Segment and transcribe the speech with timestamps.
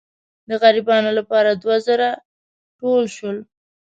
[0.49, 2.09] د غریبانو لپاره دوه زره
[2.79, 3.37] ټول شول.